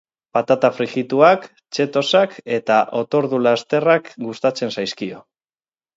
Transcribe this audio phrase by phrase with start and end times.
[0.35, 1.45] Patata frijituak,
[1.77, 5.25] cheetosak eta otordu lasterrak gustatzen zaizkio.